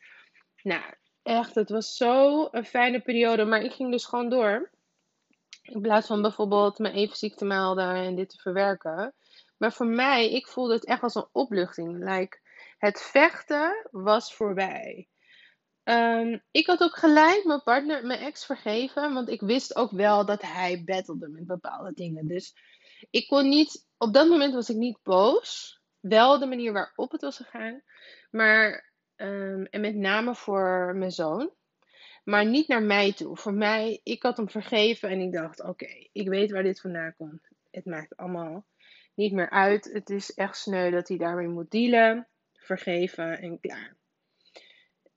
Nou, 0.64 0.84
echt, 1.22 1.56
het 1.56 1.70
was 1.70 1.96
zo 1.96 2.48
een 2.52 2.66
fijne 2.66 3.02
periode. 3.02 3.46
Maar 3.46 3.62
ik 3.62 3.72
ging 3.72 3.92
dus 3.92 4.06
gewoon 4.06 4.30
door. 4.30 4.72
In 5.62 5.82
plaats 5.82 6.08
van 6.08 6.22
bijvoorbeeld 6.22 6.80
me 6.80 6.92
even 6.92 7.16
ziek 7.16 7.36
te 7.36 7.46
melden 7.46 7.96
en 7.96 8.16
dit 8.16 8.30
te 8.30 8.38
verwerken. 8.38 9.14
Maar 9.58 9.74
voor 9.74 9.88
mij, 9.88 10.32
ik 10.32 10.48
voelde 10.48 10.74
het 10.74 10.86
echt 10.86 11.04
als 11.04 11.16
een 11.16 11.30
opluchting. 11.32 12.10
Like, 12.10 12.40
het 12.78 13.02
vechten 13.02 13.88
was 13.92 14.36
voorbij. 14.36 15.08
Um, 15.84 16.42
ik 16.52 16.66
had 16.66 16.82
ook 16.82 16.98
gelijk 16.98 17.44
mijn 17.46 17.64
partner, 17.64 18.06
mijn 18.06 18.20
ex, 18.20 18.46
vergeven. 18.46 19.14
Want 19.14 19.30
ik 19.30 19.42
wist 19.42 19.76
ook 19.76 19.92
wel 19.92 20.26
dat 20.26 20.42
hij 20.42 20.84
battelde 20.86 21.28
met 21.28 21.46
bepaalde 21.46 21.94
dingen. 21.94 22.28
Dus 22.28 22.56
ik 23.10 23.28
kon 23.28 23.50
niet, 23.50 23.88
op 23.98 24.14
dat 24.14 24.28
moment 24.28 24.54
was 24.54 24.70
ik 24.70 24.76
niet 24.76 25.00
boos. 25.04 25.82
Wel 26.00 26.40
de 26.40 26.46
manier 26.46 26.74
waarop 26.74 27.12
het 27.12 27.22
was 27.22 27.38
gegaan. 27.38 27.82
Maar, 28.32 28.92
um, 29.16 29.66
en 29.66 29.82
met 29.82 29.96
name 29.96 30.36
voor 30.36 30.96
mijn 30.96 31.12
zoon. 31.12 31.52
Maar 32.24 32.46
niet 32.46 32.68
naar 32.68 32.84
mij 32.84 33.14
toe. 33.14 33.38
Voor 33.38 33.54
mij, 33.54 34.00
ik 34.04 34.24
had 34.24 34.38
hem 34.38 34.50
vergeven 34.50 35.10
en 35.10 35.20
ik 35.20 35.32
dacht: 35.32 35.64
oké, 35.64 36.08
ik 36.12 36.30
weet 36.30 36.52
waar 36.52 36.64
dit 36.64 36.82
vandaan 36.82 37.14
komt. 37.18 37.48
Het 37.72 37.86
maakt 37.86 38.18
allemaal 38.18 38.66
niet 39.14 39.34
meer 39.34 39.50
uit. 39.50 39.90
Het 39.94 40.10
is 40.10 40.34
echt 40.34 40.58
sneu 40.58 40.92
dat 40.92 41.08
hij 41.08 41.18
daarmee 41.18 41.48
moet 41.48 41.72
dealen. 41.72 42.28
Vergeven 42.54 43.40
en 43.40 43.60
klaar. 43.60 43.96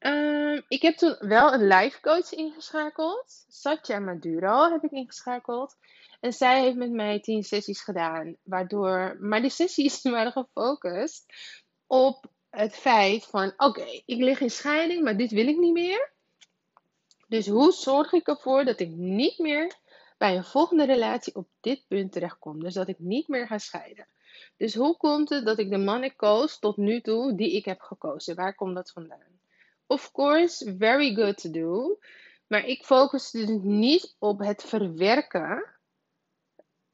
Um, 0.07 0.65
ik 0.69 0.83
heb 0.83 0.97
toen 0.97 1.17
wel 1.19 1.53
een 1.53 1.67
life 1.67 2.01
coach 2.01 2.33
ingeschakeld. 2.33 3.45
Satya 3.49 3.99
Maduro 3.99 4.71
heb 4.71 4.85
ik 4.85 4.91
ingeschakeld. 4.91 5.77
En 6.21 6.33
zij 6.33 6.61
heeft 6.61 6.77
met 6.77 6.91
mij 6.91 7.21
tien 7.21 7.45
sessies 7.45 7.81
gedaan. 7.81 8.37
Waardoor, 8.43 9.17
maar 9.21 9.41
die 9.41 9.51
sessies 9.51 10.03
waren 10.17 10.33
gefocust 10.33 11.25
op 11.87 12.27
het 12.51 12.75
feit 12.75 13.25
van: 13.25 13.53
oké, 13.57 14.03
ik 14.05 14.21
lig 14.21 14.41
in 14.41 14.51
scheiding, 14.51 15.05
maar 15.05 15.17
dit 15.17 15.31
wil 15.31 15.49
ik 15.49 15.57
niet 15.57 15.73
meer. 15.73 16.11
Dus 17.29 17.47
hoe 17.47 17.73
zorg 17.73 18.13
ik 18.13 18.29
ervoor 18.29 18.65
dat 18.65 18.81
ik 18.81 18.89
niet 18.89 19.39
meer 19.39 19.75
bij 20.19 20.37
een 20.37 20.45
volgende 20.45 20.85
relatie 20.85 21.35
op 21.35 21.49
dit 21.61 21.85
punt 21.89 22.13
terechtkom? 22.13 22.63
Dus 22.63 22.75
dat 22.75 22.89
ik 22.89 22.99
niet 22.99 23.29
meer 23.29 23.47
ga 23.47 23.59
scheiden. 23.59 24.07
Dus 24.57 24.75
hoe 24.75 24.97
komt 24.97 25.29
het 25.29 25.45
dat 25.45 25.59
ik 25.59 25.71
de 25.71 25.79
man 25.79 26.17
koos 26.17 26.59
tot 26.59 26.77
nu 26.77 27.01
toe 27.01 27.35
die 27.35 27.53
ik 27.53 27.65
heb 27.65 27.81
gekozen? 27.81 28.35
Waar 28.37 28.55
komt 28.55 28.75
dat 28.75 28.91
vandaan? 28.91 29.36
Of 29.87 30.13
course, 30.13 30.75
very 30.79 31.15
good 31.15 31.37
to 31.37 31.51
do. 31.51 31.99
Maar 32.47 32.65
ik 32.65 32.85
focus 32.85 33.31
dus 33.31 33.51
niet 33.63 34.17
op 34.19 34.39
het 34.39 34.63
verwerken 34.63 35.75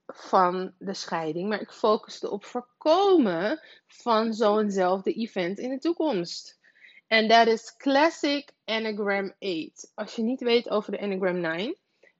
van 0.07 0.75
de 0.79 0.95
scheiding, 0.95 1.49
maar 1.49 1.61
ik 1.61 1.71
focuste 1.71 2.31
op 2.31 2.45
voorkomen 2.45 3.61
van 3.87 4.35
zo'nzelfde 4.35 5.13
event 5.13 5.59
in 5.59 5.71
de 5.71 5.79
toekomst. 5.79 6.61
En 7.07 7.29
dat 7.29 7.47
is 7.47 7.77
classic 7.77 8.53
Enneagram 8.65 9.35
8. 9.39 9.93
Als 9.95 10.15
je 10.17 10.23
niet 10.23 10.41
weet 10.41 10.71
over 10.71 10.93
de 10.93 10.99
Enneagram 10.99 11.41
9, 11.41 11.77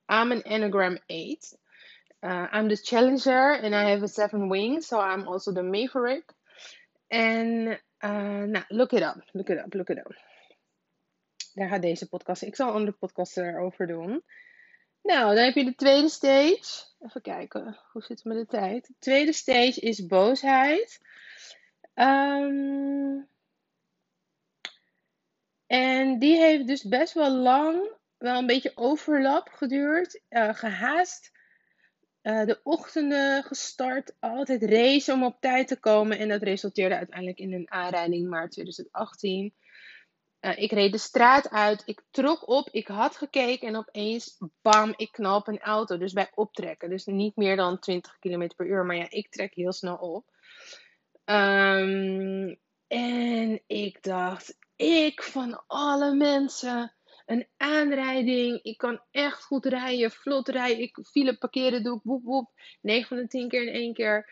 I'm 0.07 0.33
an 0.33 0.43
Enneagram 0.43 0.99
8. 1.07 1.57
Uh, 2.21 2.47
I'm 2.53 2.69
the 2.69 2.77
challenger 2.77 3.61
and 3.63 3.75
I 3.75 3.91
have 3.91 4.03
a 4.03 4.07
seven 4.07 4.49
wings, 4.49 4.87
so 4.87 5.01
I'm 5.01 5.27
also 5.27 5.53
the 5.53 5.63
maverick. 5.63 6.33
En 7.07 7.81
uh, 7.99 8.43
nou, 8.43 8.65
look 8.69 8.93
it 8.93 9.03
up, 9.03 9.29
look 9.33 9.49
it 9.49 9.59
up, 9.59 9.75
look 9.75 9.89
it 9.89 9.99
up. 9.99 10.32
Daar 11.55 11.69
gaat 11.69 11.83
deze 11.83 12.09
podcast. 12.09 12.43
Ik 12.43 12.57
zal 12.57 12.73
andere 12.73 12.97
podcast 12.97 13.37
erover 13.37 13.87
doen. 13.87 14.23
Nou, 15.03 15.35
dan 15.35 15.45
heb 15.45 15.55
je 15.55 15.65
de 15.65 15.75
tweede 15.75 16.09
stage. 16.09 16.85
Even 17.01 17.23
kijken, 17.23 17.79
hoe 17.93 18.03
zit 18.03 18.19
het 18.19 18.25
met 18.25 18.37
de 18.37 18.47
tijd? 18.47 18.87
De 18.87 18.95
tweede 18.99 19.33
stage 19.33 19.81
is 19.81 20.07
boosheid. 20.07 21.01
Um, 21.95 23.29
en 25.67 26.19
die 26.19 26.37
heeft 26.37 26.67
dus 26.67 26.83
best 26.83 27.13
wel 27.13 27.31
lang, 27.31 27.91
wel 28.19 28.39
een 28.39 28.47
beetje 28.47 28.73
overlap 28.75 29.49
geduurd. 29.49 30.21
Uh, 30.31 30.55
gehaast. 30.55 31.31
Uh, 32.23 32.45
de 32.45 32.61
ochtenden 32.63 33.43
gestart, 33.43 34.15
altijd 34.21 34.63
race 34.63 35.13
om 35.13 35.25
op 35.25 35.41
tijd 35.41 35.69
te 35.69 35.81
komen. 35.81 36.19
En 36.19 36.29
dat 36.29 36.43
resulteerde 36.43 36.97
uiteindelijk 36.97 37.39
in 37.39 37.53
een 37.53 37.71
aanrijding 37.71 38.29
maart 38.29 38.51
2018. 38.51 39.55
Uh, 40.43 40.59
ik 40.59 40.73
reed 40.73 40.93
de 40.93 40.99
straat 40.99 41.51
uit, 41.51 41.83
ik 41.85 42.03
trok 42.11 42.49
op, 42.49 42.69
ik 42.71 42.87
had 42.87 43.17
gekeken 43.17 43.69
en 43.69 43.77
opeens, 43.77 44.39
bam, 44.63 44.95
ik 44.97 45.13
knal 45.13 45.43
een 45.45 45.61
auto. 45.61 45.99
Dus 45.99 46.13
bij 46.13 46.31
optrekken. 46.35 46.91
Dus 46.91 47.05
niet 47.05 47.37
meer 47.37 47.57
dan 47.57 47.79
20 47.79 48.19
km 48.19 48.49
per 48.57 48.67
uur. 48.67 48.85
Maar 48.85 48.97
ja, 48.97 49.07
ik 49.09 49.31
trek 49.31 49.55
heel 49.55 49.73
snel 49.73 49.97
op. 49.97 50.25
Um, 51.25 52.59
en 52.87 53.63
ik 53.67 54.03
dacht, 54.03 54.59
ik 54.77 55.23
van 55.23 55.63
alle 55.67 56.15
mensen, 56.15 56.93
een 57.27 57.47
aanrijding. 57.57 58.63
Ik 58.63 58.79
kan 58.79 59.01
echt 59.11 59.45
goed 59.45 59.67
rijden, 59.67 60.11
vlot 60.11 60.49
rijden. 60.49 60.83
Ik 60.83 60.99
file 61.03 61.39
parkeren 61.39 61.83
doe 61.83 61.97
ik 61.97 62.03
woep 62.03 62.25
woep. 62.25 62.51
9 62.81 63.09
van 63.09 63.17
de 63.17 63.27
10 63.27 63.49
keer 63.49 63.63
in 63.63 63.75
één 63.75 63.95
keer. 63.95 64.31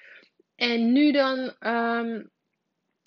En 0.56 0.92
nu 0.92 1.12
dan 1.12 1.54
um, 1.60 2.30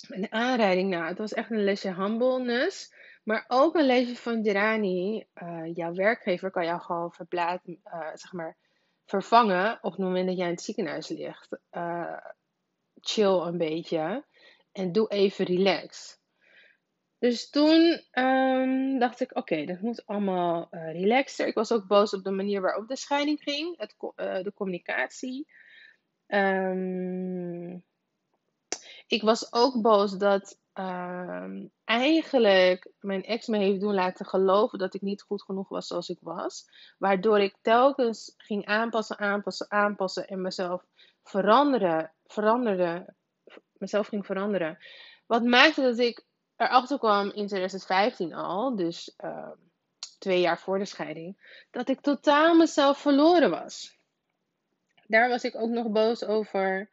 een 0.10 0.32
aanrijding. 0.32 0.90
Nou, 0.90 1.08
het 1.08 1.18
was 1.18 1.34
echt 1.34 1.52
een 1.52 1.64
lesje 1.64 1.94
humbleness. 1.94 2.94
Maar 3.24 3.46
ook 3.48 3.76
een 3.76 3.86
lesje 3.86 4.16
van 4.16 4.42
Dirani. 4.42 5.28
Uh, 5.44 5.76
jouw 5.76 5.94
werkgever 5.94 6.52
kan 6.52 6.66
jou 6.66 6.82
gewoon 6.82 7.12
verplaatsen, 7.12 7.80
uh, 7.86 8.10
zeg 8.14 8.34
maar, 8.34 8.58
vervangen 9.06 9.80
op 9.82 9.92
het 9.92 10.02
moment 10.02 10.28
dat 10.28 10.38
jij 10.38 10.46
in 10.46 10.54
het 10.54 10.62
ziekenhuis 10.62 11.08
ligt. 11.08 11.58
Uh, 11.72 12.18
chill 13.02 13.40
een 13.40 13.58
beetje. 13.58 14.26
En 14.72 14.92
doe 14.92 15.10
even 15.10 15.46
relax. 15.46 16.22
Dus 17.20 17.50
toen 17.50 18.02
ehm, 18.12 19.00
dacht 19.00 19.20
ik, 19.20 19.36
oké, 19.36 19.66
dat 19.66 19.80
moet 19.80 20.06
allemaal 20.06 20.68
relaxter. 20.72 21.48
Ik 21.48 21.54
was 21.54 21.72
ook 21.72 21.88
boos 21.88 22.14
op 22.14 22.24
de 22.24 22.32
manier 22.32 22.62
waarop 22.62 22.88
de 22.88 22.96
scheiding 22.96 23.40
ging, 23.42 23.78
het, 23.78 23.96
de 24.44 24.52
communicatie. 24.56 25.48
Um, 26.28 27.84
ik 29.14 29.22
was 29.22 29.54
ook 29.54 29.82
boos 29.82 30.18
dat 30.18 30.58
um, 30.74 31.72
eigenlijk 31.86 32.92
mijn 33.00 33.24
ex 33.24 33.48
me 33.48 33.58
heeft 33.58 33.80
doen 33.80 33.94
laten 33.94 34.26
geloven 34.26 34.80
dat 34.80 34.94
ik 34.94 35.02
niet 35.02 35.22
goed 35.22 35.44
genoeg 35.44 35.70
was 35.70 35.88
zoals 35.88 36.10
ik 36.10 36.18
was. 36.22 36.66
Waardoor 36.98 37.40
ik 37.40 37.56
telkens 37.62 38.34
ging 38.38 38.66
aanpassen, 38.66 39.20
aanpassen, 39.20 39.72
aanpassen 39.72 40.28
en 40.28 40.42
mezelf 40.42 40.86
veranderen, 41.24 42.12
veranderde, 42.26 43.14
mezelf 43.78 44.08
ging 44.08 44.26
veranderen. 44.26 44.78
Wat 45.26 45.44
maakte 45.44 45.82
dat 45.82 45.98
ik 45.98 46.26
erachter 46.56 46.98
kwam 46.98 47.30
in 47.30 47.48
2015 47.48 48.34
al, 48.34 48.76
dus 48.76 49.14
uh, 49.24 49.52
twee 50.20 50.40
jaar 50.40 50.60
voor 50.60 50.78
de 50.78 50.86
scheiding, 50.86 51.66
dat 51.72 51.90
ik 51.90 52.02
totaal 52.02 52.56
mezelf 52.56 52.98
verloren 52.98 53.50
was. 53.50 53.98
Daar 55.08 55.30
was 55.30 55.44
ik 55.44 55.56
ook 55.56 55.70
nog 55.70 55.90
boos 55.90 56.26
over. 56.26 56.90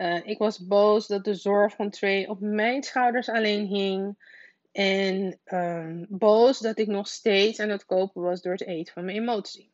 Uh, 0.00 0.26
ik 0.26 0.38
was 0.38 0.66
boos 0.66 1.06
dat 1.06 1.24
de 1.24 1.34
zorg 1.34 1.74
van 1.74 1.90
Trey 1.90 2.28
op 2.28 2.40
mijn 2.40 2.82
schouders 2.82 3.28
alleen 3.28 3.66
hing. 3.66 4.28
En 4.72 5.40
um, 5.44 6.06
boos 6.08 6.58
dat 6.58 6.78
ik 6.78 6.86
nog 6.86 7.08
steeds 7.08 7.58
aan 7.58 7.68
het 7.68 7.84
kopen 7.84 8.22
was 8.22 8.42
door 8.42 8.52
het 8.52 8.66
eten 8.66 8.92
van 8.92 9.04
mijn 9.04 9.16
emotie. 9.16 9.72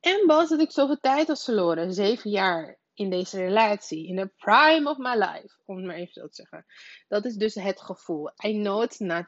En 0.00 0.26
boos 0.26 0.48
dat 0.48 0.60
ik 0.60 0.70
zoveel 0.70 0.98
tijd 1.00 1.26
had 1.26 1.44
verloren. 1.44 1.94
Zeven 1.94 2.30
jaar 2.30 2.78
in 2.94 3.10
deze 3.10 3.38
relatie. 3.38 4.06
In 4.06 4.16
de 4.16 4.32
prime 4.36 4.90
of 4.90 4.96
my 4.96 5.14
life. 5.14 5.58
Om 5.64 5.76
het 5.76 5.86
maar 5.86 5.96
even 5.96 6.12
zo 6.12 6.26
te 6.26 6.34
zeggen. 6.34 6.66
Dat 7.08 7.24
is 7.24 7.34
dus 7.34 7.54
het 7.54 7.80
gevoel. 7.80 8.30
I 8.44 8.52
know 8.52 8.82
it's 8.82 8.98
not, 8.98 9.26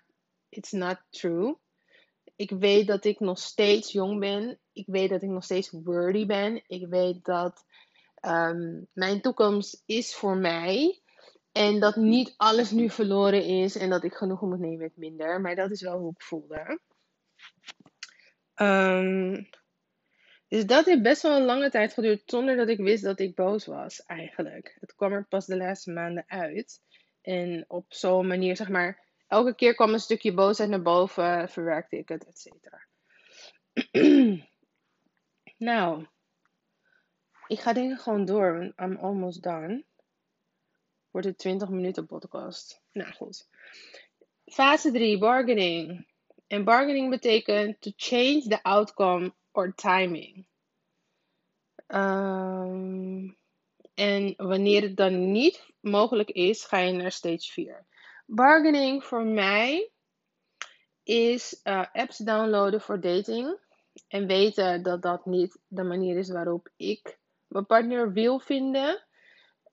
it's 0.48 0.72
not 0.72 1.02
true. 1.10 1.58
Ik 2.36 2.50
weet 2.50 2.86
dat 2.86 3.04
ik 3.04 3.20
nog 3.20 3.38
steeds 3.38 3.92
jong 3.92 4.20
ben. 4.20 4.58
Ik 4.72 4.86
weet 4.86 5.10
dat 5.10 5.22
ik 5.22 5.28
nog 5.28 5.44
steeds 5.44 5.70
worthy 5.70 6.26
ben. 6.26 6.62
Ik 6.66 6.86
weet 6.86 7.24
dat 7.24 7.64
um, 8.26 8.86
mijn 8.92 9.20
toekomst 9.20 9.82
is 9.86 10.14
voor 10.14 10.36
mij. 10.36 11.02
En 11.52 11.80
dat 11.80 11.96
niet 11.96 12.34
alles 12.36 12.70
nu 12.70 12.90
verloren 12.90 13.44
is 13.44 13.76
en 13.76 13.90
dat 13.90 14.04
ik 14.04 14.14
genoegen 14.14 14.48
moet 14.48 14.58
nemen 14.58 14.78
met 14.78 14.96
minder. 14.96 15.40
Maar 15.40 15.54
dat 15.54 15.70
is 15.70 15.82
wel 15.82 15.98
hoe 15.98 16.10
ik 16.10 16.22
voelde. 16.22 16.80
Um, 18.54 19.48
dus 20.48 20.66
dat 20.66 20.84
heeft 20.84 21.02
best 21.02 21.22
wel 21.22 21.36
een 21.36 21.44
lange 21.44 21.70
tijd 21.70 21.92
geduurd 21.92 22.22
zonder 22.26 22.56
dat 22.56 22.68
ik 22.68 22.78
wist 22.78 23.02
dat 23.02 23.20
ik 23.20 23.34
boos 23.34 23.66
was 23.66 24.02
eigenlijk. 24.02 24.76
Het 24.80 24.94
kwam 24.94 25.12
er 25.12 25.26
pas 25.28 25.46
de 25.46 25.56
laatste 25.56 25.92
maanden 25.92 26.24
uit. 26.26 26.80
En 27.22 27.64
op 27.68 27.84
zo'n 27.88 28.26
manier, 28.26 28.56
zeg 28.56 28.68
maar, 28.68 29.04
elke 29.26 29.54
keer 29.54 29.74
kwam 29.74 29.92
een 29.92 30.00
stukje 30.00 30.34
boosheid 30.34 30.70
naar 30.70 30.82
boven, 30.82 31.48
verwerkte 31.48 31.96
ik 31.96 32.08
het, 32.08 32.26
et 32.26 32.38
cetera. 32.38 32.86
nou, 35.70 36.06
ik 37.46 37.60
ga 37.60 37.72
dingen 37.72 37.98
gewoon 37.98 38.24
door. 38.24 38.72
I'm 38.76 38.96
almost 38.96 39.42
done. 39.42 39.84
Wordt 41.10 41.26
het 41.26 41.38
20 41.38 41.68
minuten 41.68 42.06
podcast. 42.06 42.82
Nou 42.92 43.12
goed. 43.12 43.48
Fase 44.44 44.92
3, 44.92 45.18
bargaining. 45.18 46.06
En 46.46 46.64
bargaining 46.64 47.10
betekent 47.10 47.80
to 47.80 47.90
change 47.96 48.42
the 48.48 48.62
outcome 48.62 49.32
or 49.52 49.74
timing. 49.74 50.46
Um, 51.88 53.36
en 53.94 54.34
wanneer 54.36 54.82
het 54.82 54.96
dan 54.96 55.32
niet 55.32 55.66
mogelijk 55.80 56.30
is, 56.30 56.64
ga 56.64 56.78
je 56.78 56.92
naar 56.92 57.12
stage 57.12 57.52
4. 57.52 57.86
Bargaining 58.26 59.04
voor 59.04 59.24
mij 59.24 59.90
is 61.02 61.60
uh, 61.64 61.84
apps 61.92 62.16
downloaden 62.16 62.80
voor 62.80 63.00
dating. 63.00 63.58
En 64.08 64.26
weten 64.26 64.82
dat 64.82 65.02
dat 65.02 65.26
niet 65.26 65.58
de 65.66 65.82
manier 65.82 66.16
is 66.16 66.30
waarop 66.30 66.68
ik 66.76 67.18
mijn 67.54 67.66
partner 67.66 68.12
wil 68.12 68.38
vinden. 68.38 69.02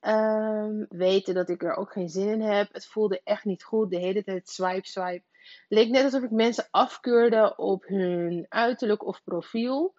Um, 0.00 0.86
weten 0.88 1.34
dat 1.34 1.48
ik 1.48 1.62
er 1.62 1.76
ook 1.76 1.92
geen 1.92 2.08
zin 2.08 2.28
in 2.28 2.40
heb. 2.40 2.72
Het 2.72 2.86
voelde 2.86 3.20
echt 3.24 3.44
niet 3.44 3.62
goed. 3.62 3.90
De 3.90 3.98
hele 3.98 4.24
tijd 4.24 4.48
swipe, 4.48 4.88
swipe. 4.88 5.24
Leek 5.68 5.88
net 5.88 6.04
alsof 6.04 6.22
ik 6.22 6.30
mensen 6.30 6.68
afkeurde 6.70 7.56
op 7.56 7.84
hun 7.86 8.46
uiterlijk 8.48 9.06
of 9.06 9.22
profiel. 9.24 9.94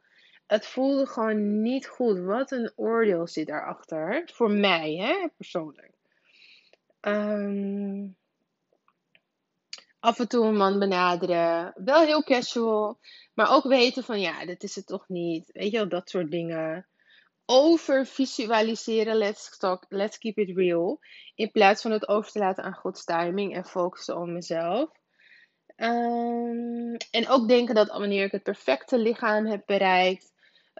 Het 0.47 0.65
voelde 0.65 1.05
gewoon 1.05 1.61
niet 1.61 1.87
goed. 1.87 2.19
Wat 2.19 2.51
een 2.51 2.71
oordeel 2.75 3.27
zit 3.27 3.47
daarachter. 3.47 4.29
Voor 4.33 4.51
mij, 4.51 4.95
hè, 4.95 5.27
persoonlijk. 5.37 5.91
Um, 7.01 8.15
af 9.99 10.19
en 10.19 10.27
toe 10.27 10.45
een 10.45 10.57
man 10.57 10.79
benaderen. 10.79 11.73
Wel 11.75 12.01
heel 12.01 12.23
casual. 12.23 12.99
Maar 13.33 13.51
ook 13.51 13.63
weten 13.63 14.03
van 14.03 14.19
ja, 14.19 14.45
dit 14.45 14.63
is 14.63 14.75
het 14.75 14.87
toch 14.87 15.07
niet. 15.07 15.51
Weet 15.51 15.71
je 15.71 15.77
wel, 15.77 15.89
dat 15.89 16.09
soort 16.09 16.31
dingen. 16.31 16.87
Over 17.55 18.05
visualiseren, 18.05 19.15
let's, 19.15 19.57
talk, 19.57 19.85
let's 19.89 20.17
keep 20.17 20.37
it 20.37 20.55
real. 20.55 20.99
In 21.35 21.51
plaats 21.51 21.81
van 21.81 21.91
het 21.91 22.07
over 22.07 22.31
te 22.31 22.39
laten 22.39 22.63
aan 22.63 22.73
Gods 22.73 23.03
timing 23.03 23.55
en 23.55 23.65
focussen 23.65 24.17
op 24.17 24.27
mezelf. 24.27 24.89
Um, 25.75 26.95
en 27.11 27.27
ook 27.27 27.47
denken 27.47 27.75
dat 27.75 27.87
wanneer 27.87 28.25
ik 28.25 28.31
het 28.31 28.43
perfecte 28.43 28.97
lichaam 28.97 29.45
heb 29.45 29.61
bereikt, 29.65 30.33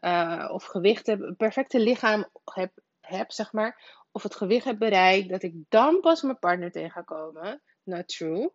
uh, 0.03 0.49
of 0.51 0.63
gewicht 0.63 1.07
heb, 1.07 1.19
een 1.19 1.35
perfecte 1.35 1.79
lichaam 1.79 2.29
heb, 2.43 2.71
heb, 3.01 3.31
zeg 3.31 3.51
maar, 3.51 4.03
of 4.11 4.23
het 4.23 4.35
gewicht 4.35 4.65
heb 4.65 4.79
bereikt, 4.79 5.29
dat 5.29 5.43
ik 5.43 5.53
dan 5.69 5.99
pas 5.99 6.21
mijn 6.21 6.39
partner 6.39 6.71
tegen 6.71 6.91
ga 6.91 7.01
komen. 7.01 7.61
Not 7.83 8.07
true. 8.07 8.51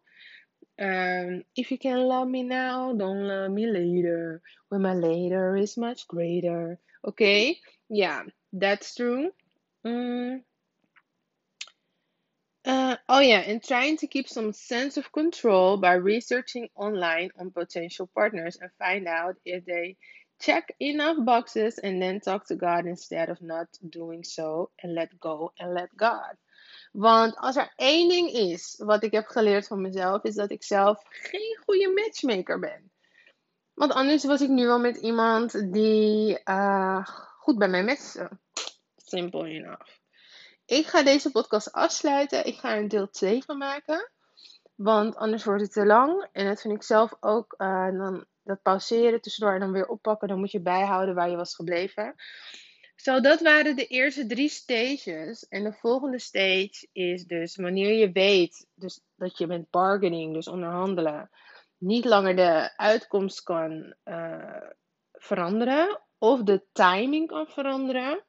Um, 0.74 1.44
if 1.52 1.68
you 1.68 1.80
can 1.80 1.98
love 1.98 2.26
me 2.26 2.42
now, 2.42 2.98
don't 2.98 3.26
love 3.26 3.48
me 3.48 3.72
later. 3.72 4.42
When 4.68 4.80
my 4.80 4.94
later 4.94 5.56
is 5.56 5.74
much 5.74 6.04
greater. 6.06 6.80
Oké? 7.00 7.54
Yeah, 7.88 8.22
that's 8.52 8.94
true. 8.94 9.30
Mm. 9.86 10.42
Uh, 12.64 12.96
oh 13.08 13.20
yeah, 13.20 13.40
and 13.40 13.62
trying 13.62 13.96
to 13.96 14.06
keep 14.06 14.28
some 14.28 14.52
sense 14.52 14.96
of 14.96 15.10
control 15.12 15.78
by 15.78 15.94
researching 15.94 16.68
online 16.74 17.30
on 17.38 17.50
potential 17.50 18.08
partners 18.14 18.58
and 18.60 18.70
find 18.78 19.06
out 19.06 19.36
if 19.44 19.64
they 19.64 19.96
check 20.38 20.74
enough 20.78 21.16
boxes 21.24 21.78
and 21.78 22.00
then 22.00 22.20
talk 22.20 22.46
to 22.46 22.56
God 22.56 22.86
instead 22.86 23.30
of 23.30 23.40
not 23.40 23.68
doing 23.88 24.22
so 24.22 24.70
and 24.82 24.94
let 24.94 25.18
go 25.18 25.52
and 25.58 25.74
let 25.74 25.88
God. 25.96 26.36
Want 26.92 27.36
als 27.36 27.56
er 27.56 27.72
één 27.76 28.08
ding 28.08 28.30
is 28.30 28.74
wat 28.78 29.02
ik 29.02 29.12
heb 29.12 29.26
geleerd 29.26 29.66
van 29.66 29.80
mezelf, 29.80 30.24
is 30.24 30.34
dat 30.34 30.50
ik 30.50 30.62
zelf 30.62 31.02
geen 31.08 31.58
goede 31.64 31.92
matchmaker 31.94 32.58
ben. 32.58 32.90
Want 33.74 33.92
anders 33.92 34.24
was 34.24 34.40
ik 34.40 34.48
nu 34.48 34.66
wel 34.66 34.80
met 34.80 34.96
iemand 34.96 35.72
die 35.72 36.40
uh, 36.44 37.08
goed 37.48 37.58
bij 37.58 37.68
mij 37.68 37.84
matchte. 37.84 38.30
Simple 38.96 39.48
enough. 39.48 39.98
Ik 40.66 40.86
ga 40.86 41.02
deze 41.02 41.30
podcast 41.30 41.72
afsluiten. 41.72 42.46
Ik 42.46 42.58
ga 42.58 42.74
er 42.74 42.88
deel 42.88 43.10
2 43.10 43.42
van 43.42 43.58
maken. 43.58 44.10
Want 44.74 45.16
anders 45.16 45.44
wordt 45.44 45.62
het 45.62 45.72
te 45.72 45.86
lang. 45.86 46.28
En 46.32 46.46
dat 46.46 46.60
vind 46.60 46.74
ik 46.74 46.82
zelf 46.82 47.16
ook. 47.20 47.54
Uh, 47.58 47.90
dan 47.90 48.24
dat 48.42 48.62
pauzeren 48.62 49.20
tussendoor 49.20 49.54
en 49.54 49.60
dan 49.60 49.72
weer 49.72 49.86
oppakken. 49.86 50.28
Dan 50.28 50.38
moet 50.38 50.50
je 50.50 50.60
bijhouden 50.60 51.14
waar 51.14 51.30
je 51.30 51.36
was 51.36 51.54
gebleven. 51.54 52.14
Zo, 52.96 53.20
dat 53.20 53.40
waren 53.40 53.76
de 53.76 53.86
eerste 53.86 54.26
drie 54.26 54.48
stages. 54.48 55.48
En 55.48 55.64
de 55.64 55.72
volgende 55.72 56.18
stage 56.18 56.88
is 56.92 57.24
dus 57.24 57.56
wanneer 57.56 57.92
je 57.92 58.12
weet 58.12 58.66
dus 58.74 59.00
dat 59.16 59.38
je 59.38 59.46
met 59.46 59.70
bargaining, 59.70 60.34
dus 60.34 60.48
onderhandelen, 60.48 61.30
niet 61.78 62.04
langer 62.04 62.36
de 62.36 62.76
uitkomst 62.76 63.42
kan 63.42 63.94
uh, 64.04 64.70
veranderen. 65.12 66.00
Of 66.18 66.42
de 66.42 66.64
timing 66.72 67.28
kan 67.28 67.46
veranderen. 67.46 68.24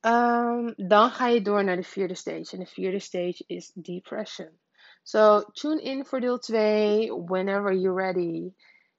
Um, 0.00 0.72
dan 0.76 1.10
ga 1.10 1.26
je 1.26 1.42
door 1.42 1.64
naar 1.64 1.76
de 1.76 1.82
vierde 1.82 2.14
stage. 2.14 2.52
En 2.52 2.58
de 2.58 2.66
vierde 2.66 2.98
stage 2.98 3.44
is 3.46 3.72
depression. 3.74 4.58
So 5.02 5.40
tune 5.52 5.82
in 5.82 6.04
voor 6.04 6.20
deel 6.20 6.38
2 6.38 7.12
whenever 7.12 7.72
you're 7.72 8.02
ready. 8.02 8.52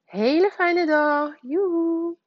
Hele 0.03 0.51
fijne 0.51 0.85
dag. 0.85 1.33
Joehoe. 1.41 2.17